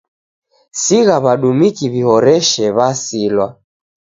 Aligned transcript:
Sigha 0.81 1.17
w'adumiki 1.23 1.85
w'ihoreshe, 1.93 2.65
w'asilwa. 2.75 3.47